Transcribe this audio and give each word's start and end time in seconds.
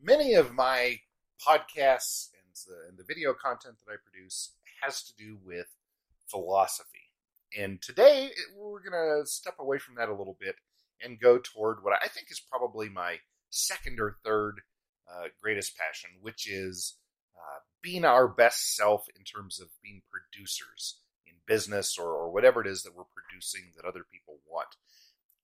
many 0.00 0.34
of 0.34 0.54
my 0.54 1.00
podcasts 1.46 2.28
and 2.32 2.54
the, 2.66 2.88
and 2.88 2.98
the 2.98 3.04
video 3.04 3.34
content 3.34 3.76
that 3.78 3.92
I 3.92 3.96
produce 4.02 4.52
has 4.82 5.02
to 5.04 5.12
do 5.16 5.38
with 5.44 5.66
philosophy. 6.28 7.12
And 7.58 7.80
today 7.80 8.30
we're 8.56 8.82
going 8.82 9.22
to 9.22 9.26
step 9.26 9.54
away 9.58 9.78
from 9.78 9.94
that 9.96 10.08
a 10.08 10.14
little 10.14 10.36
bit 10.38 10.56
and 11.02 11.20
go 11.20 11.38
toward 11.38 11.82
what 11.82 11.94
I 12.02 12.08
think 12.08 12.28
is 12.30 12.40
probably 12.40 12.88
my 12.88 13.16
second 13.50 14.00
or 14.00 14.16
third 14.24 14.60
uh, 15.10 15.28
greatest 15.40 15.76
passion, 15.76 16.10
which 16.20 16.48
is 16.50 16.98
uh, 17.36 17.60
being 17.82 18.04
our 18.04 18.28
best 18.28 18.76
self 18.76 19.06
in 19.16 19.24
terms 19.24 19.60
of 19.60 19.68
being 19.82 20.02
producers 20.10 21.00
in 21.26 21.34
business 21.46 21.96
or, 21.98 22.12
or 22.12 22.30
whatever 22.30 22.60
it 22.60 22.66
is 22.66 22.82
that 22.82 22.94
we're 22.94 23.04
producing 23.14 23.72
that 23.76 23.88
other 23.88 24.04
people 24.12 24.38
want. 24.46 24.68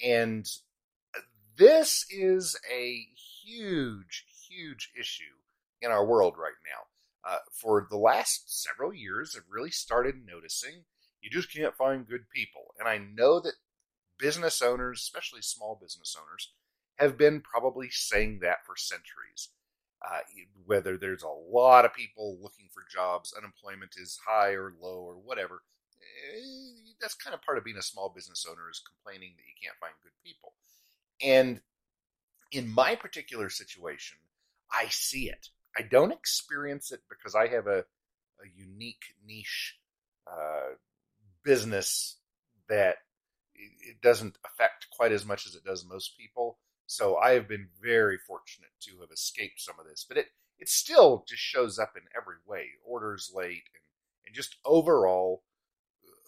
And 0.02 0.46
this 1.57 2.05
is 2.11 2.59
a 2.73 3.07
huge, 3.45 4.27
huge 4.55 4.91
issue 4.98 5.24
in 5.80 5.91
our 5.91 6.05
world 6.05 6.34
right 6.38 6.52
now. 6.65 7.30
Uh, 7.30 7.38
for 7.52 7.87
the 7.91 7.97
last 7.97 8.62
several 8.62 8.92
years, 8.92 9.34
I've 9.37 9.51
really 9.51 9.70
started 9.70 10.27
noticing 10.27 10.84
you 11.23 11.30
just 11.30 11.52
can't 11.52 11.74
find 11.74 12.06
good 12.06 12.28
people. 12.34 12.75
And 12.78 12.87
I 12.87 12.98
know 12.98 13.41
that 13.41 13.55
business 14.19 14.61
owners, 14.61 15.01
especially 15.01 15.41
small 15.41 15.78
business 15.80 16.14
owners, 16.20 16.52
have 16.97 17.16
been 17.16 17.41
probably 17.41 17.88
saying 17.91 18.41
that 18.42 18.59
for 18.66 18.77
centuries. 18.77 19.48
Uh, 20.06 20.20
whether 20.66 20.98
there's 20.98 21.23
a 21.23 21.28
lot 21.28 21.86
of 21.86 21.95
people 21.95 22.36
looking 22.42 22.69
for 22.75 22.83
jobs, 22.92 23.33
unemployment 23.36 23.95
is 23.97 24.19
high 24.27 24.50
or 24.50 24.73
low 24.78 24.98
or 24.98 25.14
whatever, 25.14 25.62
eh, 25.98 26.92
that's 27.00 27.14
kind 27.14 27.33
of 27.33 27.41
part 27.41 27.56
of 27.56 27.64
being 27.64 27.78
a 27.78 27.83
small 27.83 28.12
business 28.14 28.47
owner 28.48 28.69
is 28.70 28.83
complaining 28.86 29.33
that 29.36 29.45
you 29.45 29.55
can't 29.62 29.78
find 29.80 29.95
good 30.02 30.12
people. 30.23 30.52
And 31.23 31.62
in 32.52 32.69
my 32.69 32.95
particular 32.95 33.48
situation, 33.48 34.19
I 34.73 34.86
see 34.88 35.28
it. 35.28 35.48
I 35.77 35.82
don't 35.82 36.12
experience 36.12 36.92
it 36.92 37.00
because 37.09 37.34
I 37.34 37.48
have 37.48 37.66
a, 37.66 37.80
a 37.80 38.47
unique 38.55 39.05
niche 39.27 39.77
uh, 40.27 40.75
business 41.42 42.19
that 42.69 42.97
it 43.55 44.00
doesn't 44.02 44.39
affect 44.44 44.86
quite 44.91 45.12
as 45.12 45.24
much 45.24 45.47
as 45.47 45.55
it 45.55 45.64
does 45.64 45.84
most 45.84 46.16
people. 46.19 46.58
So 46.86 47.16
I 47.16 47.33
have 47.33 47.48
been 47.48 47.69
very 47.83 48.19
fortunate 48.19 48.70
to 48.83 49.00
have 49.00 49.11
escaped 49.12 49.61
some 49.61 49.77
of 49.80 49.86
this, 49.86 50.05
but 50.06 50.19
it 50.19 50.27
it 50.58 50.69
still 50.69 51.24
just 51.28 51.42
shows 51.42 51.78
up 51.78 51.94
in 51.96 52.02
every 52.17 52.36
way. 52.46 52.67
Orders 52.84 53.33
late 53.34 53.64
and, 53.74 53.83
and 54.27 54.34
just 54.34 54.56
overall 54.64 55.42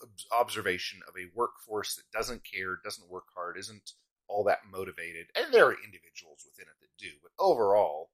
uh, 0.02 0.34
observation 0.34 1.00
of 1.06 1.14
a 1.16 1.30
workforce 1.34 1.94
that 1.94 2.11
doesn't 2.12 2.42
care, 2.44 2.78
doesn't 2.83 3.08
work 3.08 3.27
hard, 3.34 3.56
isn't 3.56 3.92
all 4.28 4.44
that 4.44 4.66
motivated. 4.70 5.27
And 5.36 5.52
there 5.52 5.66
are 5.66 5.84
individuals 5.84 6.44
within 6.44 6.68
it 6.68 6.80
that 6.80 6.98
do, 6.98 7.12
but 7.22 7.33
overall, 7.39 8.11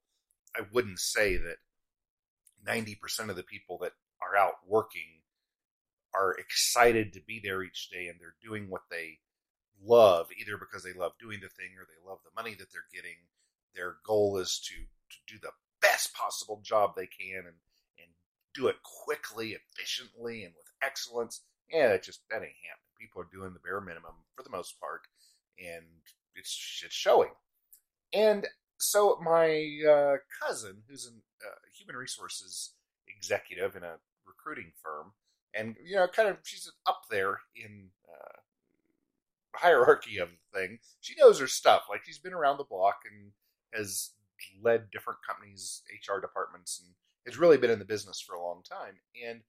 I 0.57 0.63
wouldn't 0.73 0.99
say 0.99 1.37
that 1.37 1.57
90% 2.67 3.31
of 3.31 3.37
the 3.37 3.43
people 3.43 3.79
that 3.83 3.93
are 4.21 4.37
out 4.37 4.55
working 4.67 5.23
are 6.15 6.33
excited 6.33 7.13
to 7.13 7.21
be 7.27 7.41
there 7.43 7.63
each 7.63 7.89
day 7.91 8.09
and 8.09 8.21
they're 8.21 8.37
doing 8.43 8.69
what 8.69 8.83
they 8.91 9.19
love, 9.85 10.29
either 10.39 10.57
because 10.57 10.83
they 10.83 10.93
love 10.93 11.13
doing 11.19 11.41
the 11.41 11.49
thing 11.49 11.71
or 11.79 11.87
they 11.87 12.09
love 12.09 12.19
the 12.25 12.41
money 12.41 12.55
that 12.55 12.69
they're 12.73 12.93
getting. 12.93 13.17
Their 13.75 13.97
goal 14.07 14.39
is 14.39 14.61
to, 14.69 14.75
to 14.75 15.35
do 15.35 15.41
the 15.41 15.53
best 15.81 16.15
possible 16.15 16.61
job 16.63 16.93
they 16.95 17.07
can 17.07 17.39
and, 17.39 17.59
and 17.99 18.11
do 18.55 18.69
it 18.69 18.77
quickly, 19.05 19.57
efficiently, 19.57 20.45
and 20.45 20.55
with 20.55 20.67
excellence. 20.83 21.43
Yeah, 21.71 21.89
it 21.89 22.03
just 22.03 22.21
that 22.31 22.37
ain't 22.37 22.63
happening. 22.69 23.01
People 23.01 23.23
are 23.23 23.29
doing 23.33 23.55
the 23.55 23.61
bare 23.61 23.81
minimum 23.81 24.13
for 24.37 24.43
the 24.43 24.51
most 24.51 24.79
part, 24.79 25.01
and 25.59 25.85
it's 26.37 26.83
it's 26.85 26.95
showing. 26.95 27.31
And 28.13 28.47
so 28.83 29.19
my 29.23 29.81
uh, 29.89 30.17
cousin, 30.43 30.83
who's 30.89 31.07
a 31.07 31.11
uh, 31.11 31.55
human 31.73 31.97
resources 31.97 32.75
executive 33.09 33.77
in 33.77 33.83
a 33.83 33.97
recruiting 34.27 34.73
firm, 34.83 35.13
and 35.55 35.77
you 35.85 35.97
know, 35.97 36.09
kind 36.09 36.29
of 36.29 36.39
she's 36.43 36.71
up 36.87 37.03
there 37.11 37.41
in 37.55 37.89
uh, 38.09 38.39
hierarchy 39.55 40.19
of 40.19 40.29
the 40.31 40.59
thing. 40.59 40.79
She 41.01 41.15
knows 41.19 41.39
her 41.39 41.47
stuff. 41.47 41.83
Like 41.89 42.05
she's 42.05 42.19
been 42.19 42.33
around 42.33 42.59
the 42.59 42.65
block 42.65 43.01
and 43.11 43.33
has 43.73 44.11
led 44.61 44.91
different 44.91 45.21
companies' 45.27 45.83
HR 45.89 46.21
departments 46.21 46.83
and 46.83 46.95
has 47.27 47.39
really 47.39 47.59
been 47.59 47.71
in 47.71 47.79
the 47.79 47.85
business 47.85 48.21
for 48.21 48.35
a 48.35 48.43
long 48.43 48.63
time. 48.69 48.95
And 49.27 49.43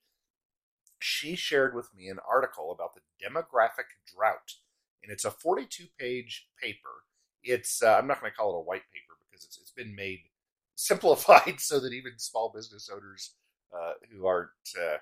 she 1.00 1.36
shared 1.36 1.76
with 1.76 1.90
me 1.96 2.08
an 2.08 2.20
article 2.30 2.72
about 2.72 2.94
the 2.94 3.02
demographic 3.26 3.90
drought, 4.16 4.54
and 5.02 5.12
it's 5.12 5.26
a 5.26 5.32
42 5.32 5.86
page 5.98 6.48
paper. 6.62 7.04
It's 7.44 7.82
uh, 7.82 7.98
I'm 7.98 8.08
not 8.08 8.22
going 8.22 8.32
to 8.32 8.36
call 8.38 8.56
it 8.56 8.60
a 8.60 8.62
white 8.62 8.84
paper 8.94 9.14
because 9.34 9.46
it's 9.46 9.58
it's 9.58 9.72
been 9.72 9.96
made 9.96 10.20
simplified 10.76 11.60
so 11.60 11.80
that 11.80 11.94
even 11.94 12.14
small 12.18 12.52
business 12.54 12.90
owners 12.94 13.36
uh, 13.74 13.94
who 14.12 14.26
aren't 14.26 14.50
uh, 14.78 14.98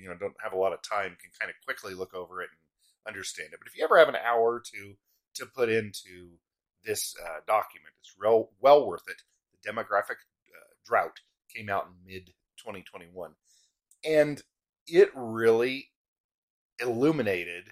you 0.00 0.08
know 0.08 0.14
don't 0.14 0.34
have 0.42 0.52
a 0.52 0.58
lot 0.58 0.72
of 0.72 0.80
time 0.82 1.16
can 1.20 1.30
kind 1.38 1.50
of 1.50 1.56
quickly 1.64 1.94
look 1.94 2.14
over 2.14 2.42
it 2.42 2.48
and 2.50 3.14
understand 3.14 3.50
it. 3.52 3.58
But 3.58 3.68
if 3.68 3.76
you 3.76 3.84
ever 3.84 3.98
have 3.98 4.08
an 4.08 4.16
hour 4.16 4.62
to 4.72 4.94
to 5.34 5.46
put 5.46 5.68
into 5.68 6.38
this 6.84 7.14
uh, 7.22 7.40
document, 7.46 7.94
it's 8.00 8.14
real 8.18 8.50
well 8.60 8.86
worth 8.86 9.08
it. 9.08 9.22
The 9.52 9.70
demographic 9.70 10.20
uh, 10.54 10.74
drought 10.84 11.20
came 11.54 11.68
out 11.68 11.86
in 11.86 12.12
mid 12.12 12.26
2021, 12.58 13.32
and 14.04 14.42
it 14.86 15.10
really 15.14 15.90
illuminated 16.80 17.64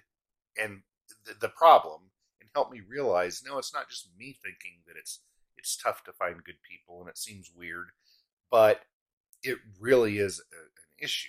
and 0.60 0.82
the, 1.24 1.34
the 1.40 1.48
problem 1.48 2.00
and 2.40 2.50
helped 2.54 2.72
me 2.72 2.80
realize 2.86 3.42
no, 3.46 3.58
it's 3.58 3.74
not 3.74 3.88
just 3.88 4.10
me 4.18 4.36
thinking 4.42 4.80
that 4.86 4.96
it's 4.98 5.20
it's 5.56 5.76
tough 5.76 6.04
to 6.04 6.12
find 6.12 6.44
good 6.44 6.62
people 6.68 7.00
and 7.00 7.08
it 7.08 7.18
seems 7.18 7.50
weird, 7.54 7.88
but 8.50 8.82
it 9.42 9.58
really 9.80 10.18
is 10.18 10.40
a, 10.52 10.56
an 10.56 11.04
issue. 11.04 11.28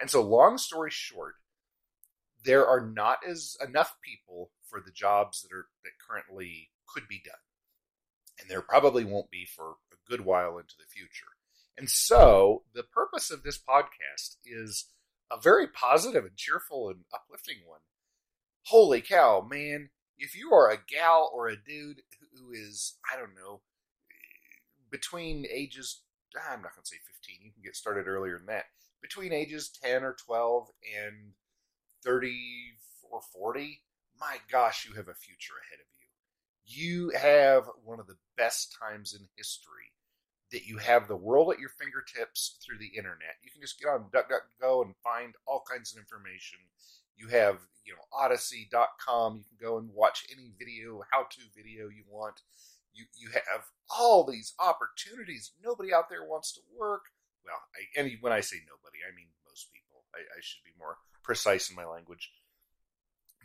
And 0.00 0.10
so, 0.10 0.22
long 0.22 0.58
story 0.58 0.90
short, 0.90 1.34
there 2.44 2.66
are 2.66 2.80
not 2.80 3.18
as 3.28 3.56
enough 3.66 3.96
people 4.02 4.50
for 4.62 4.80
the 4.80 4.92
jobs 4.92 5.42
that 5.42 5.52
are 5.52 5.66
that 5.84 5.90
currently 6.08 6.70
could 6.86 7.08
be 7.08 7.20
done, 7.24 7.34
and 8.40 8.48
there 8.48 8.62
probably 8.62 9.04
won't 9.04 9.30
be 9.30 9.44
for 9.44 9.76
a 9.92 9.96
good 10.08 10.24
while 10.24 10.58
into 10.58 10.74
the 10.78 10.86
future. 10.86 11.32
And 11.76 11.90
so, 11.90 12.64
the 12.74 12.82
purpose 12.82 13.30
of 13.30 13.42
this 13.42 13.58
podcast 13.58 14.36
is 14.44 14.86
a 15.30 15.40
very 15.40 15.66
positive 15.66 16.24
and 16.24 16.36
cheerful 16.36 16.88
and 16.88 17.00
uplifting 17.12 17.58
one. 17.66 17.80
Holy 18.66 19.00
cow, 19.00 19.46
man! 19.48 19.90
If 20.16 20.36
you 20.36 20.52
are 20.52 20.70
a 20.70 20.78
gal 20.78 21.30
or 21.32 21.48
a 21.48 21.56
dude 21.56 22.02
who 22.32 22.52
is, 22.52 22.98
I 23.12 23.16
don't 23.16 23.34
know, 23.34 23.62
between 24.90 25.46
ages, 25.50 26.02
ah, 26.36 26.52
I'm 26.52 26.62
not 26.62 26.74
going 26.74 26.84
to 26.84 26.88
say 26.88 26.96
15, 27.06 27.36
you 27.42 27.52
can 27.52 27.62
get 27.62 27.76
started 27.76 28.06
earlier 28.08 28.38
than 28.38 28.46
that 28.46 28.64
between 29.00 29.32
ages 29.32 29.70
10 29.82 30.02
or 30.02 30.16
12 30.26 30.68
and 31.06 31.32
30 32.04 32.34
or 33.10 33.20
40, 33.32 33.80
my 34.20 34.36
gosh, 34.50 34.86
you 34.88 34.94
have 34.94 35.08
a 35.08 35.14
future 35.14 35.54
ahead 35.66 35.80
of 35.80 35.86
you. 35.98 37.10
You 37.10 37.18
have 37.18 37.64
one 37.84 38.00
of 38.00 38.06
the 38.06 38.18
best 38.36 38.76
times 38.80 39.14
in 39.18 39.26
history 39.36 39.92
that 40.50 40.66
you 40.66 40.78
have 40.78 41.06
the 41.06 41.16
world 41.16 41.52
at 41.52 41.60
your 41.60 41.70
fingertips 41.70 42.58
through 42.64 42.78
the 42.78 42.96
internet. 42.96 43.36
You 43.42 43.50
can 43.50 43.60
just 43.60 43.78
get 43.78 43.88
on 43.88 44.10
DuckDuckGo 44.12 44.84
and 44.84 44.94
find 45.04 45.34
all 45.46 45.62
kinds 45.70 45.92
of 45.92 45.98
information. 45.98 46.58
You 47.16 47.28
have, 47.28 47.58
you 47.84 47.92
know, 47.92 48.02
Odysee.com. 48.12 49.36
You 49.36 49.44
can 49.44 49.58
go 49.60 49.78
and 49.78 49.90
watch 49.92 50.24
any 50.32 50.52
video, 50.58 51.02
how-to 51.12 51.40
video 51.54 51.88
you 51.88 52.04
want. 52.08 52.40
You 52.98 53.04
you 53.14 53.28
have 53.30 53.62
all 53.96 54.24
these 54.24 54.54
opportunities. 54.58 55.52
Nobody 55.62 55.94
out 55.94 56.10
there 56.10 56.24
wants 56.24 56.52
to 56.54 56.60
work 56.76 57.02
well, 57.48 57.62
I, 57.72 58.00
and 58.00 58.12
when 58.20 58.32
I 58.32 58.40
say 58.40 58.56
nobody, 58.68 58.98
I 59.00 59.14
mean 59.16 59.28
most 59.48 59.72
people. 59.72 60.04
I, 60.14 60.20
I 60.20 60.40
should 60.40 60.64
be 60.64 60.76
more 60.78 60.98
precise 61.22 61.70
in 61.70 61.76
my 61.76 61.86
language. 61.86 62.30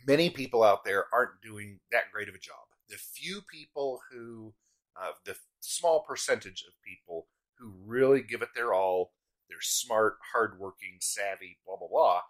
Many 0.06 0.28
people 0.28 0.62
out 0.62 0.84
there 0.84 1.06
aren't 1.12 1.40
doing 1.42 1.80
that 1.90 2.12
great 2.12 2.28
of 2.28 2.34
a 2.34 2.38
job. 2.38 2.68
The 2.90 2.96
few 2.96 3.40
people 3.50 4.00
who, 4.10 4.52
uh, 5.00 5.12
the 5.24 5.36
small 5.60 6.04
percentage 6.06 6.64
of 6.68 6.74
people 6.86 7.28
who 7.58 7.72
really 7.86 8.22
give 8.22 8.42
it 8.42 8.50
their 8.54 8.74
all, 8.74 9.12
they're 9.48 9.58
smart, 9.62 10.18
hardworking, 10.32 10.98
savvy, 11.00 11.58
blah, 11.64 11.76
blah, 11.76 11.88
blah, 11.88 12.20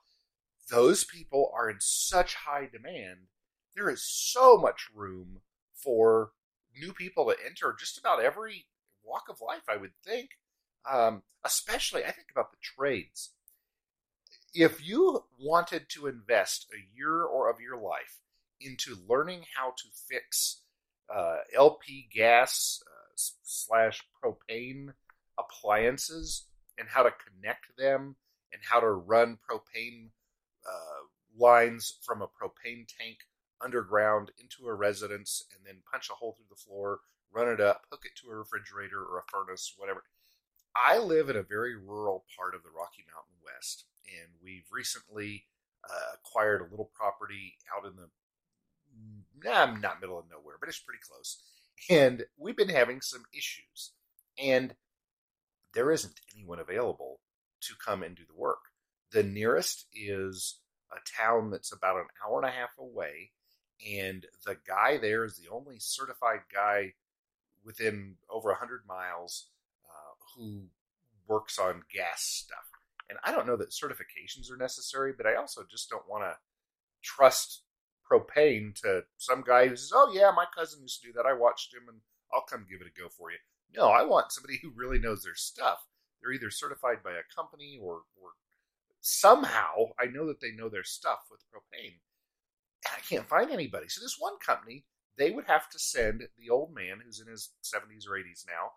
those 0.71 1.03
people 1.03 1.53
are 1.57 1.69
in 1.69 1.79
such 1.81 2.35
high 2.35 2.69
demand. 2.71 3.29
There 3.75 3.91
is 3.91 4.05
so 4.05 4.57
much 4.57 4.89
room 4.95 5.41
for 5.75 6.31
new 6.81 6.93
people 6.93 7.27
to 7.27 7.37
enter 7.47 7.75
just 7.79 7.99
about 7.99 8.23
every 8.23 8.67
walk 9.05 9.25
of 9.29 9.41
life, 9.41 9.63
I 9.69 9.77
would 9.77 9.93
think. 10.05 10.31
Um, 10.91 11.23
especially, 11.45 12.05
I 12.05 12.11
think 12.11 12.29
about 12.31 12.51
the 12.51 12.59
trades. 12.63 13.31
If 14.55 14.87
you 14.87 15.25
wanted 15.39 15.89
to 15.91 16.07
invest 16.07 16.67
a 16.73 16.97
year 16.97 17.23
or 17.23 17.51
of 17.51 17.61
your 17.61 17.77
life 17.77 18.21
into 18.61 18.97
learning 19.09 19.45
how 19.57 19.71
to 19.71 19.85
fix 20.09 20.63
uh, 21.15 21.39
LP 21.57 22.09
gas 22.13 22.83
uh, 22.87 23.13
slash 23.43 24.03
propane 24.23 24.93
appliances 25.39 26.47
and 26.79 26.89
how 26.89 27.03
to 27.03 27.11
connect 27.11 27.77
them 27.77 28.17
and 28.53 28.63
how 28.69 28.81
to 28.81 28.91
run 28.91 29.39
propane 29.49 30.09
uh, 30.67 31.05
lines 31.37 31.99
from 32.03 32.23
a 32.23 32.27
propane 32.27 32.87
tank 32.99 33.19
underground 33.65 34.31
into 34.39 34.69
a 34.69 34.75
residence 34.75 35.45
and 35.55 35.67
then 35.67 35.83
punch 35.91 36.11
a 36.11 36.15
hole 36.15 36.33
through 36.37 36.47
the 36.51 36.61
floor, 36.61 37.01
run 37.33 37.49
it 37.49 37.61
up, 37.61 37.87
hook 37.91 38.03
it 38.05 38.13
to 38.21 38.31
a 38.31 38.35
refrigerator 38.35 39.03
or 39.03 39.19
a 39.19 39.31
furnace, 39.31 39.75
whatever. 39.77 40.03
I 40.77 40.99
live 40.99 41.29
in 41.29 41.37
a 41.37 41.43
very 41.43 41.77
rural 41.77 42.25
part 42.37 42.55
of 42.55 42.63
the 42.63 42.71
Rocky 42.71 43.05
Mountain 43.07 43.39
West, 43.45 43.85
and 44.07 44.33
we've 44.43 44.67
recently 44.73 45.47
uh, 45.89 46.17
acquired 46.17 46.61
a 46.61 46.71
little 46.71 46.91
property 46.95 47.55
out 47.75 47.87
in 47.87 47.97
the 47.97 48.09
nah, 49.43 49.67
not 49.67 50.01
middle 50.01 50.19
of 50.19 50.25
nowhere, 50.31 50.57
but 50.59 50.69
it's 50.69 50.79
pretty 50.79 51.01
close. 51.07 51.43
And 51.89 52.25
we've 52.37 52.57
been 52.57 52.69
having 52.69 53.01
some 53.01 53.25
issues, 53.33 53.93
and 54.39 54.75
there 55.75 55.91
isn't 55.91 56.21
anyone 56.35 56.59
available 56.59 57.21
to 57.63 57.75
come 57.85 58.03
and 58.03 58.17
do 58.17 58.23
the 58.27 58.41
work. 58.41 58.61
The 59.13 59.23
nearest 59.23 59.87
is 59.95 60.59
a 60.93 61.23
town 61.23 61.51
that's 61.51 61.73
about 61.73 61.97
an 61.97 62.07
hour 62.25 62.41
and 62.41 62.49
a 62.49 62.53
half 62.53 62.71
away, 62.79 63.31
and 63.87 64.27
the 64.45 64.57
guy 64.67 64.99
there 64.99 65.25
is 65.25 65.37
the 65.37 65.51
only 65.51 65.79
certified 65.79 66.41
guy 66.53 66.95
within 67.65 68.17
over 68.31 68.51
100 68.51 68.83
miles 68.87 69.49
uh, 69.89 70.15
who 70.37 70.65
works 71.27 71.59
on 71.59 71.83
gas 71.93 72.23
stuff. 72.23 72.71
And 73.09 73.19
I 73.25 73.33
don't 73.33 73.47
know 73.47 73.57
that 73.57 73.71
certifications 73.71 74.51
are 74.51 74.57
necessary, 74.57 75.13
but 75.17 75.27
I 75.27 75.35
also 75.35 75.63
just 75.71 75.91
don't 75.91 76.09
want 76.09 76.25
to 76.25 76.37
trust 77.03 77.63
propane 78.11 78.75
to 78.83 79.05
some 79.19 79.43
guy 79.43 79.69
who 79.69 79.77
says, 79.77 79.93
"Oh 79.95 80.13
yeah, 80.13 80.31
my 80.35 80.47
cousin 80.57 80.83
used 80.83 81.01
to 81.03 81.09
do 81.09 81.13
that. 81.15 81.27
I 81.27 81.33
watched 81.33 81.75
him, 81.75 81.89
and 81.89 82.01
I'll 82.33 82.43
come 82.43 82.67
give 82.69 82.81
it 82.81 82.87
a 82.87 83.01
go 83.01 83.09
for 83.09 83.31
you." 83.31 83.39
No, 83.75 83.89
I 83.89 84.03
want 84.03 84.33
somebody 84.33 84.59
who 84.63 84.71
really 84.75 84.99
knows 84.99 85.23
their 85.23 85.35
stuff. 85.35 85.87
They're 86.21 86.33
either 86.33 86.51
certified 86.51 87.03
by 87.03 87.13
a 87.13 87.35
company 87.35 87.79
or, 87.83 88.03
or 88.21 88.31
somehow 89.01 89.93
I 89.99 90.07
know 90.07 90.27
that 90.27 90.41
they 90.41 90.53
know 90.53 90.69
their 90.69 90.85
stuff 90.85 91.21
with 91.31 91.45
propane. 91.53 91.99
And 92.87 92.97
I 92.97 93.01
can't 93.01 93.29
find 93.29 93.51
anybody. 93.51 93.89
So 93.89 94.01
this 94.03 94.17
one 94.19 94.35
company, 94.45 94.85
they 95.17 95.31
would 95.31 95.47
have 95.47 95.69
to 95.71 95.79
send 95.79 96.23
the 96.39 96.51
old 96.51 96.75
man 96.75 97.01
who's 97.05 97.21
in 97.21 97.29
his 97.29 97.51
70s 97.63 98.09
or 98.09 98.19
80s 98.19 98.45
now. 98.47 98.73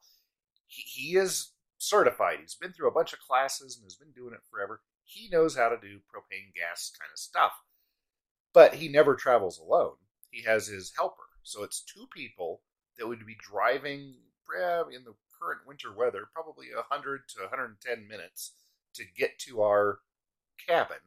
He, 0.68 0.84
he 0.84 1.18
is 1.18 1.52
certified. 1.78 2.40
He's 2.42 2.56
been 2.56 2.74
through 2.74 2.90
a 2.90 2.94
bunch 2.94 3.14
of 3.14 3.20
classes 3.20 3.78
and 3.78 3.86
has 3.86 3.96
been 3.96 4.12
doing 4.12 4.34
it 4.34 4.42
forever. 4.50 4.82
He 5.04 5.30
knows 5.30 5.56
how 5.56 5.70
to 5.70 5.78
do 5.78 6.00
propane 6.14 6.54
gas 6.56 6.92
kind 7.00 7.10
of 7.12 7.20
stuff. 7.20 7.52
But 8.54 8.76
he 8.76 8.88
never 8.88 9.16
travels 9.16 9.60
alone. 9.60 9.96
He 10.32 10.44
has 10.44 10.68
his 10.68 10.92
helper. 10.96 11.24
So 11.44 11.64
it's 11.64 11.82
two 11.82 12.08
people 12.14 12.62
that 12.98 13.08
would 13.08 13.26
be 13.26 13.38
driving 13.40 14.16
eh, 14.60 14.82
in 14.94 15.04
the 15.04 15.14
current 15.40 15.62
winter 15.68 15.94
weather 15.96 16.26
probably 16.34 16.68
100 16.74 17.22
to 17.30 17.42
110 17.42 18.08
minutes 18.08 18.54
to 18.96 19.04
get 19.18 19.38
to 19.40 19.62
our 19.62 20.00
cabin. 20.68 20.98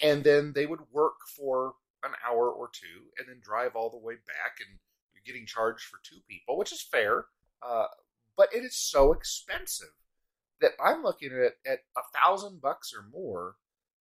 And 0.00 0.22
then 0.22 0.52
they 0.54 0.66
would 0.66 0.80
work 0.92 1.16
for 1.36 1.74
hour 2.28 2.50
or 2.50 2.68
two 2.72 3.10
and 3.18 3.28
then 3.28 3.40
drive 3.42 3.72
all 3.74 3.90
the 3.90 3.96
way 3.96 4.14
back. 4.14 4.58
And 4.60 4.78
you're 5.14 5.26
getting 5.26 5.46
charged 5.46 5.84
for 5.84 5.98
two 6.02 6.20
people, 6.28 6.58
which 6.58 6.72
is 6.72 6.82
fair. 6.82 7.26
Uh, 7.62 7.86
but 8.36 8.48
it 8.54 8.64
is 8.64 8.76
so 8.76 9.12
expensive 9.12 9.94
that 10.60 10.72
I'm 10.82 11.02
looking 11.02 11.30
at 11.32 11.70
at 11.70 11.80
a 11.96 12.02
thousand 12.18 12.60
bucks 12.60 12.92
or 12.94 13.04
more 13.10 13.56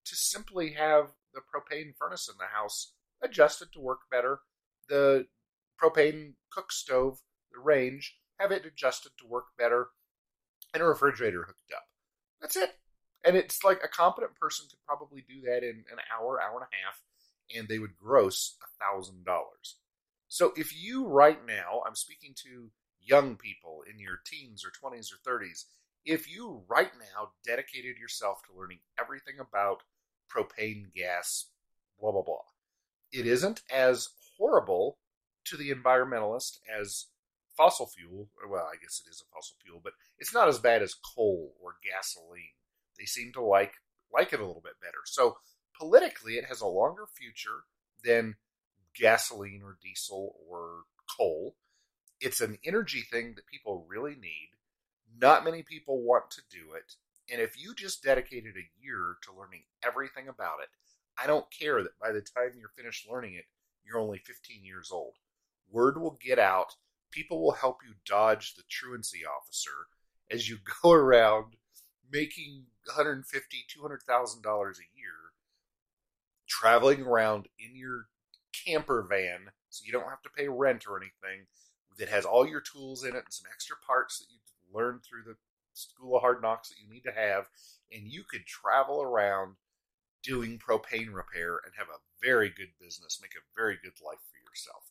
to 0.05 0.15
simply 0.15 0.73
have 0.73 1.09
the 1.33 1.41
propane 1.41 1.93
furnace 1.97 2.29
in 2.29 2.35
the 2.37 2.55
house 2.55 2.93
adjusted 3.21 3.69
to 3.73 3.79
work 3.79 4.01
better, 4.09 4.39
the 4.89 5.27
propane 5.81 6.33
cook 6.51 6.71
stove, 6.71 7.19
the 7.51 7.59
range, 7.59 8.17
have 8.39 8.51
it 8.51 8.65
adjusted 8.65 9.11
to 9.19 9.27
work 9.27 9.45
better, 9.57 9.89
and 10.73 10.81
a 10.81 10.85
refrigerator 10.85 11.43
hooked 11.45 11.71
up. 11.75 11.83
That's 12.41 12.55
it. 12.55 12.77
And 13.25 13.35
it's 13.35 13.63
like 13.63 13.81
a 13.83 13.87
competent 13.87 14.35
person 14.35 14.67
could 14.69 14.79
probably 14.85 15.25
do 15.27 15.41
that 15.41 15.63
in 15.63 15.83
an 15.91 15.99
hour, 16.13 16.39
hour 16.41 16.59
and 16.59 16.63
a 16.63 16.75
half, 16.85 17.01
and 17.55 17.67
they 17.67 17.79
would 17.79 17.95
gross 17.95 18.57
a 18.61 18.83
thousand 18.83 19.25
dollars. 19.25 19.77
So 20.27 20.51
if 20.55 20.75
you 20.75 21.07
right 21.07 21.39
now, 21.45 21.81
I'm 21.87 21.95
speaking 21.95 22.33
to 22.43 22.71
young 23.01 23.35
people 23.37 23.83
in 23.91 23.99
your 23.99 24.19
teens 24.25 24.63
or 24.65 24.71
20s 24.71 25.09
or 25.13 25.29
30s, 25.29 25.63
if 26.05 26.29
you 26.31 26.63
right 26.67 26.91
now 26.99 27.31
dedicated 27.45 27.97
yourself 27.97 28.39
to 28.43 28.59
learning 28.59 28.79
everything 28.99 29.35
about 29.39 29.83
propane 30.33 30.93
gas, 30.93 31.49
blah, 31.99 32.11
blah, 32.11 32.23
blah, 32.23 32.35
it 33.11 33.25
isn't 33.25 33.61
as 33.73 34.09
horrible 34.37 34.97
to 35.45 35.57
the 35.57 35.71
environmentalist 35.71 36.59
as 36.79 37.07
fossil 37.55 37.87
fuel. 37.87 38.29
Well, 38.49 38.69
I 38.71 38.75
guess 38.81 39.01
it 39.05 39.09
is 39.09 39.21
a 39.21 39.33
fossil 39.33 39.55
fuel, 39.63 39.81
but 39.83 39.93
it's 40.19 40.33
not 40.33 40.47
as 40.47 40.59
bad 40.59 40.81
as 40.81 40.93
coal 40.93 41.53
or 41.61 41.75
gasoline. 41.83 42.55
They 42.97 43.05
seem 43.05 43.31
to 43.33 43.41
like 43.41 43.73
like 44.13 44.33
it 44.33 44.39
a 44.39 44.45
little 44.45 44.61
bit 44.63 44.79
better. 44.81 45.03
So 45.05 45.37
politically, 45.77 46.33
it 46.33 46.45
has 46.45 46.61
a 46.61 46.67
longer 46.67 47.05
future 47.05 47.63
than 48.03 48.35
gasoline 48.93 49.61
or 49.63 49.77
diesel 49.81 50.35
or 50.49 50.83
coal 51.17 51.55
it's 52.19 52.41
an 52.41 52.57
energy 52.65 53.01
thing 53.01 53.33
that 53.35 53.47
people 53.47 53.85
really 53.87 54.15
need. 54.15 54.49
Not 55.19 55.43
many 55.43 55.63
people 55.63 56.01
want 56.01 56.31
to 56.31 56.41
do 56.49 56.73
it. 56.73 56.95
And 57.31 57.41
if 57.41 57.61
you 57.61 57.75
just 57.75 58.03
dedicated 58.03 58.55
a 58.55 58.83
year 58.83 59.17
to 59.23 59.37
learning 59.37 59.63
everything 59.85 60.27
about 60.27 60.59
it, 60.61 60.69
I 61.21 61.27
don't 61.27 61.45
care 61.51 61.81
that 61.83 61.99
by 61.99 62.11
the 62.11 62.21
time 62.21 62.57
you're 62.57 62.69
finished 62.69 63.09
learning 63.09 63.33
it, 63.33 63.45
you're 63.85 63.99
only 63.99 64.19
15 64.19 64.63
years 64.63 64.89
old. 64.91 65.15
Word 65.69 65.99
will 65.99 66.19
get 66.23 66.39
out. 66.39 66.75
People 67.11 67.41
will 67.41 67.53
help 67.53 67.79
you 67.85 67.95
dodge 68.05 68.55
the 68.55 68.63
truancy 68.69 69.21
officer 69.25 69.87
as 70.31 70.49
you 70.49 70.57
go 70.83 70.91
around 70.91 71.55
making 72.11 72.65
150 72.85 73.57
$200,000 73.77 74.45
a 74.45 74.89
year, 74.95 75.13
traveling 76.47 77.01
around 77.01 77.47
in 77.59 77.75
your 77.75 78.07
camper 78.65 79.05
van 79.07 79.51
so 79.69 79.83
you 79.85 79.91
don't 79.91 80.09
have 80.09 80.21
to 80.21 80.29
pay 80.29 80.47
rent 80.47 80.85
or 80.87 80.97
anything 80.97 81.45
that 81.97 82.09
has 82.09 82.25
all 82.25 82.47
your 82.47 82.61
tools 82.61 83.03
in 83.03 83.15
it 83.15 83.23
and 83.25 83.33
some 83.33 83.49
extra 83.51 83.75
parts 83.85 84.19
that 84.19 84.27
you 84.29 84.37
learned 84.73 85.01
through 85.03 85.23
the 85.25 85.35
school 85.73 86.15
of 86.15 86.21
hard 86.21 86.41
knocks 86.41 86.69
that 86.69 86.79
you 86.81 86.89
need 86.89 87.03
to 87.03 87.11
have, 87.11 87.45
and 87.91 88.11
you 88.11 88.23
could 88.29 88.45
travel 88.45 89.01
around 89.01 89.55
doing 90.23 90.59
propane 90.59 91.13
repair 91.13 91.61
and 91.63 91.73
have 91.77 91.87
a 91.87 92.01
very 92.23 92.49
good 92.49 92.69
business, 92.79 93.19
make 93.21 93.31
a 93.35 93.45
very 93.55 93.77
good 93.83 93.93
life 94.03 94.19
for 94.19 94.37
yourself. 94.49 94.83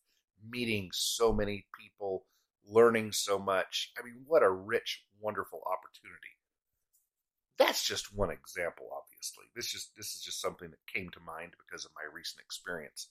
Meeting 0.48 0.90
so 0.92 1.32
many 1.32 1.66
people, 1.78 2.24
learning 2.64 3.12
so 3.12 3.38
much. 3.38 3.92
I 3.98 4.04
mean, 4.04 4.22
what 4.26 4.42
a 4.42 4.50
rich, 4.50 5.04
wonderful 5.20 5.62
opportunity. 5.66 6.35
That's 7.58 7.86
just 7.86 8.14
one 8.14 8.30
example, 8.30 8.88
obviously. 8.92 9.44
This 9.54 9.70
just 9.70 9.96
this 9.96 10.06
is 10.06 10.20
just 10.20 10.40
something 10.40 10.70
that 10.70 10.92
came 10.92 11.08
to 11.10 11.20
mind 11.20 11.52
because 11.58 11.84
of 11.84 11.92
my 11.94 12.02
recent 12.12 12.40
experience. 12.40 13.08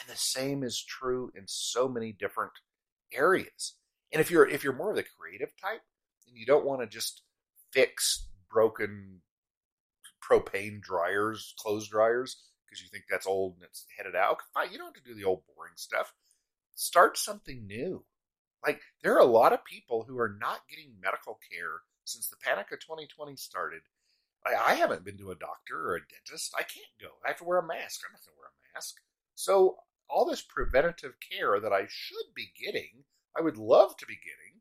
And 0.00 0.08
the 0.10 0.18
same 0.18 0.62
is 0.62 0.82
true 0.82 1.30
in 1.36 1.44
so 1.46 1.88
many 1.88 2.12
different 2.12 2.52
areas. 3.12 3.74
And 4.12 4.20
if 4.20 4.30
you're 4.30 4.48
if 4.48 4.64
you're 4.64 4.72
more 4.72 4.90
of 4.90 4.96
the 4.96 5.04
creative 5.18 5.50
type 5.60 5.82
and 6.26 6.36
you 6.36 6.46
don't 6.46 6.64
want 6.64 6.80
to 6.80 6.86
just 6.86 7.22
fix 7.72 8.28
broken 8.50 9.20
propane 10.22 10.80
dryers, 10.80 11.54
clothes 11.58 11.88
dryers, 11.88 12.36
because 12.64 12.82
you 12.82 12.88
think 12.88 13.04
that's 13.10 13.26
old 13.26 13.54
and 13.54 13.64
it's 13.64 13.86
headed 13.96 14.14
out, 14.14 14.38
fine, 14.54 14.72
you 14.72 14.78
don't 14.78 14.94
have 14.94 15.04
to 15.04 15.08
do 15.08 15.14
the 15.14 15.24
old 15.24 15.42
boring 15.54 15.72
stuff. 15.76 16.12
Start 16.74 17.18
something 17.18 17.66
new. 17.66 18.04
Like 18.64 18.80
there 19.02 19.14
are 19.14 19.20
a 19.20 19.24
lot 19.24 19.52
of 19.52 19.64
people 19.64 20.04
who 20.04 20.18
are 20.18 20.36
not 20.40 20.68
getting 20.68 20.94
medical 21.02 21.38
care 21.50 21.82
since 22.04 22.28
the 22.28 22.36
panic 22.36 22.66
of 22.72 22.80
2020 22.80 23.36
started. 23.36 23.82
I, 24.44 24.74
haven't 24.74 25.04
been 25.04 25.18
to 25.18 25.30
a 25.30 25.36
doctor 25.36 25.90
or 25.90 25.94
a 25.94 26.00
dentist. 26.00 26.52
I 26.58 26.62
can't 26.62 26.98
go. 27.00 27.08
I 27.24 27.28
have 27.28 27.38
to 27.38 27.44
wear 27.44 27.58
a 27.58 27.66
mask. 27.66 28.00
I'm 28.04 28.12
not 28.12 28.26
going 28.26 28.34
to 28.34 28.40
wear 28.40 28.48
a 28.50 28.74
mask. 28.74 28.96
So 29.36 29.76
all 30.08 30.24
this 30.24 30.42
preventative 30.42 31.14
care 31.20 31.60
that 31.60 31.72
I 31.72 31.86
should 31.88 32.34
be 32.34 32.52
getting, 32.60 33.04
I 33.36 33.40
would 33.40 33.56
love 33.56 33.96
to 33.98 34.06
be 34.06 34.16
getting, 34.16 34.60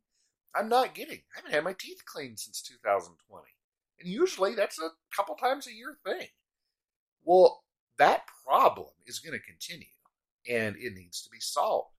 I'm 0.53 0.69
not 0.69 0.93
getting. 0.93 1.21
I 1.33 1.39
haven't 1.39 1.53
had 1.53 1.63
my 1.63 1.73
teeth 1.73 2.03
cleaned 2.05 2.39
since 2.39 2.61
2020. 2.61 3.47
And 3.99 4.07
usually 4.07 4.55
that's 4.55 4.79
a 4.79 4.89
couple 5.15 5.35
times 5.35 5.67
a 5.67 5.73
year 5.73 5.97
thing. 6.05 6.27
Well, 7.23 7.63
that 7.97 8.23
problem 8.45 8.89
is 9.05 9.19
going 9.19 9.37
to 9.37 9.45
continue 9.45 9.87
and 10.49 10.75
it 10.75 10.93
needs 10.93 11.21
to 11.21 11.29
be 11.29 11.39
solved. 11.39 11.89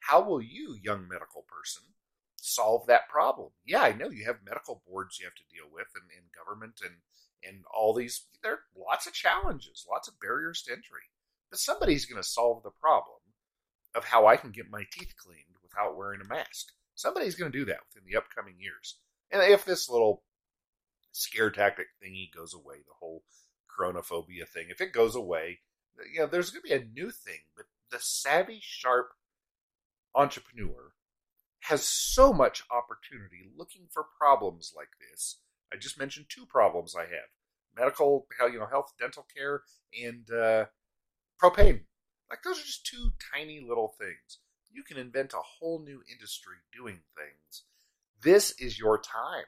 How 0.00 0.20
will 0.20 0.40
you, 0.40 0.76
young 0.82 1.08
medical 1.08 1.44
person, 1.48 1.82
solve 2.36 2.86
that 2.86 3.08
problem? 3.08 3.50
Yeah, 3.64 3.82
I 3.82 3.92
know 3.92 4.10
you 4.10 4.24
have 4.26 4.44
medical 4.44 4.82
boards 4.86 5.18
you 5.18 5.26
have 5.26 5.34
to 5.34 5.54
deal 5.54 5.68
with 5.72 5.88
and, 5.94 6.10
and 6.16 6.26
government 6.32 6.80
and, 6.82 6.96
and 7.42 7.64
all 7.74 7.94
these. 7.94 8.26
There 8.42 8.52
are 8.52 8.58
lots 8.76 9.06
of 9.06 9.12
challenges, 9.12 9.86
lots 9.90 10.08
of 10.08 10.20
barriers 10.20 10.62
to 10.62 10.72
entry. 10.72 11.02
But 11.50 11.58
somebody's 11.58 12.06
going 12.06 12.22
to 12.22 12.28
solve 12.28 12.62
the 12.62 12.70
problem 12.70 13.20
of 13.94 14.04
how 14.04 14.26
I 14.26 14.36
can 14.36 14.50
get 14.50 14.70
my 14.70 14.84
teeth 14.92 15.14
cleaned 15.16 15.56
without 15.62 15.96
wearing 15.96 16.20
a 16.20 16.28
mask. 16.28 16.68
Somebody's 16.94 17.36
going 17.36 17.50
to 17.50 17.58
do 17.58 17.64
that 17.66 17.80
within 17.88 18.08
the 18.10 18.18
upcoming 18.18 18.56
years. 18.58 18.98
And 19.30 19.42
if 19.42 19.64
this 19.64 19.88
little 19.88 20.24
scare 21.12 21.50
tactic 21.50 21.86
thingy 22.02 22.28
goes 22.34 22.54
away, 22.54 22.76
the 22.78 22.94
whole 22.98 23.24
coronaphobia 23.78 24.48
thing, 24.48 24.66
if 24.70 24.80
it 24.80 24.92
goes 24.92 25.14
away, 25.14 25.60
you 26.12 26.20
know, 26.20 26.26
there's 26.26 26.50
going 26.50 26.62
to 26.62 26.68
be 26.68 26.74
a 26.74 26.88
new 26.92 27.10
thing. 27.10 27.40
But 27.56 27.66
the 27.90 27.98
savvy, 28.00 28.58
sharp 28.60 29.08
entrepreneur 30.14 30.92
has 31.60 31.82
so 31.82 32.32
much 32.32 32.62
opportunity 32.70 33.50
looking 33.56 33.88
for 33.90 34.04
problems 34.18 34.72
like 34.76 34.90
this. 35.00 35.40
I 35.72 35.76
just 35.76 35.98
mentioned 35.98 36.26
two 36.28 36.46
problems 36.46 36.94
I 36.96 37.02
have: 37.02 37.28
medical, 37.76 38.26
you 38.50 38.58
know, 38.58 38.66
health, 38.66 38.92
dental 38.98 39.26
care, 39.34 39.62
and 40.02 40.30
uh, 40.30 40.66
propane. 41.42 41.84
Like 42.30 42.42
those 42.44 42.58
are 42.60 42.66
just 42.66 42.86
two 42.86 43.12
tiny 43.34 43.64
little 43.66 43.94
things. 43.98 44.38
You 44.70 44.82
can 44.82 44.98
invent 44.98 45.32
a 45.32 45.38
whole 45.38 45.82
new 45.82 46.02
industry 46.10 46.56
doing 46.76 47.00
things. 47.16 47.64
This 48.22 48.52
is 48.58 48.78
your 48.78 48.98
time. 48.98 49.44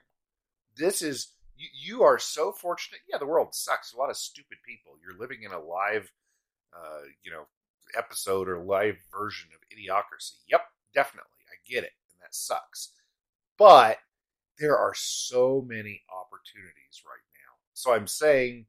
This 0.77 1.03
is 1.03 1.35
you, 1.57 1.69
you 1.73 2.03
are 2.03 2.19
so 2.19 2.53
fortunate. 2.53 3.01
Yeah, 3.11 3.19
the 3.19 3.27
world 3.27 3.55
sucks. 3.55 3.93
A 3.93 3.97
lot 3.97 4.11
of 4.11 4.17
stupid 4.17 4.59
people. 4.67 4.93
You're 5.03 5.19
living 5.19 5.43
in 5.43 5.53
a 5.53 5.59
live, 5.59 6.11
uh, 6.75 7.03
you 7.23 7.31
know, 7.31 7.45
episode 7.97 8.49
or 8.49 8.59
live 8.59 8.97
version 9.13 9.51
of 9.55 9.61
Idiocracy. 9.69 10.39
Yep, 10.49 10.63
definitely. 10.95 11.31
I 11.49 11.57
get 11.69 11.85
it, 11.85 11.93
and 12.13 12.21
that 12.23 12.35
sucks. 12.35 12.93
But 13.59 13.99
there 14.59 14.77
are 14.77 14.95
so 14.95 15.65
many 15.67 16.03
opportunities 16.11 17.03
right 17.05 17.25
now. 17.35 17.55
So 17.73 17.93
I'm 17.93 18.07
saying 18.07 18.67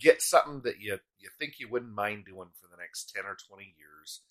get 0.00 0.20
something 0.20 0.62
that 0.64 0.80
you 0.80 0.98
you 1.18 1.28
think 1.38 1.54
you 1.58 1.68
wouldn't 1.68 1.94
mind 1.94 2.24
doing 2.26 2.48
for 2.60 2.66
the 2.68 2.80
next 2.80 3.12
10 3.14 3.24
or 3.24 3.36
20 3.48 3.74
years. 3.78 4.22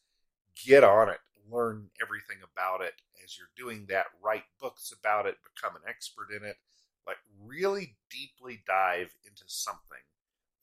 Get 0.65 0.83
on 0.83 1.09
it. 1.09 1.19
Learn 1.49 1.89
everything 2.01 2.37
about 2.43 2.81
it 2.81 2.93
as 3.23 3.37
you're 3.37 3.55
doing 3.55 3.85
that. 3.89 4.07
Write 4.21 4.43
books 4.59 4.93
about 4.97 5.25
it, 5.25 5.37
become 5.43 5.75
an 5.75 5.87
expert 5.87 6.27
in 6.35 6.45
it. 6.45 6.57
Like 7.07 7.17
really 7.41 7.95
deeply 8.09 8.61
dive 8.67 9.15
into 9.25 9.43
something 9.47 10.03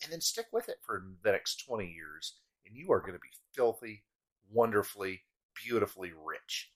and 0.02 0.12
then 0.12 0.20
stick 0.20 0.46
with 0.52 0.68
it 0.68 0.78
for 0.84 1.02
the 1.22 1.32
next 1.32 1.64
20 1.66 1.86
years 1.86 2.34
and 2.68 2.76
you 2.76 2.92
are 2.92 3.00
going 3.00 3.14
to 3.14 3.18
be 3.18 3.28
filthy, 3.54 4.04
wonderfully, 4.52 5.22
beautifully 5.54 6.12
rich. 6.24 6.70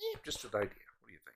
Eh, 0.00 0.18
just 0.24 0.44
an 0.44 0.50
idea. 0.54 0.86
What 1.00 1.08
do 1.08 1.12
you 1.12 1.18
think? 1.24 1.35